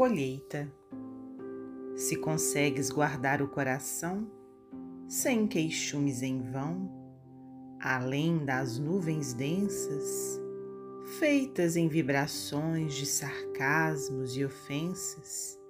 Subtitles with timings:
[0.00, 0.66] colheita.
[1.94, 4.26] Se consegues guardar o coração,
[5.06, 6.90] sem queixumes em vão,
[7.78, 10.40] além das nuvens densas,
[11.18, 15.60] feitas em vibrações de sarcasmos e ofensas,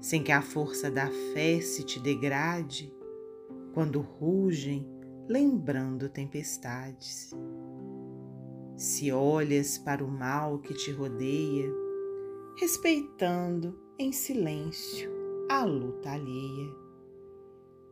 [0.00, 2.92] sem que a força da fé se te degrade,
[3.72, 4.84] quando rugem
[5.28, 7.30] lembrando tempestades.
[8.76, 11.83] Se olhas para o mal que te rodeia,
[12.56, 15.10] respeitando em silêncio
[15.50, 16.72] a luta alheia.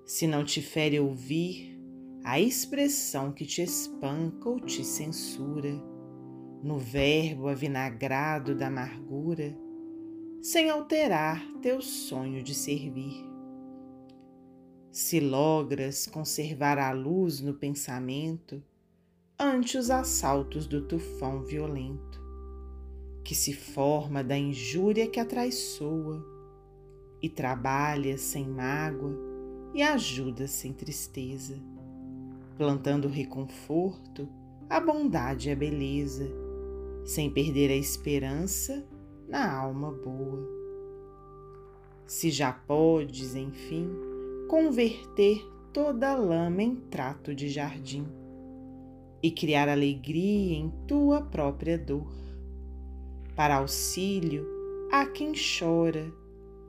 [0.04, 1.76] Se não te fere ouvir
[2.22, 5.72] a expressão que te espanca ou te censura,
[6.62, 9.56] no verbo avinagrado da amargura,
[10.40, 13.28] sem alterar teu sonho de servir.
[14.92, 18.62] Se logras conservar a luz no pensamento
[19.36, 22.21] ante os assaltos do tufão violento,
[23.24, 26.32] que se forma da injúria que atraiçoa,
[27.22, 29.16] e trabalha sem mágoa
[29.72, 31.56] e ajuda sem tristeza,
[32.58, 34.28] plantando reconforto,
[34.68, 36.28] a bondade e a beleza,
[37.04, 38.84] sem perder a esperança
[39.28, 40.48] na alma boa.
[42.06, 43.88] Se já podes, enfim,
[44.48, 45.42] converter
[45.72, 48.06] toda lama em trato de jardim
[49.22, 52.12] e criar alegria em tua própria dor,
[53.34, 54.46] para auxílio
[54.90, 56.12] a quem chora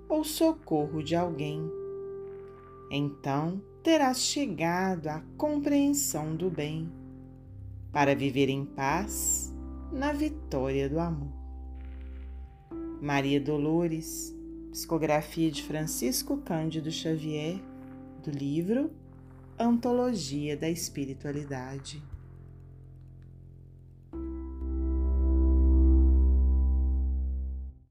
[0.08, 1.70] ou socorro de alguém.
[2.90, 6.90] Então terás chegado à compreensão do bem,
[7.92, 9.54] para viver em paz
[9.92, 11.34] na vitória do amor.
[13.02, 14.34] Maria Dolores,
[14.72, 17.62] psicografia de Francisco Cândido Xavier,
[18.24, 18.90] do livro
[19.60, 22.02] Antologia da Espiritualidade.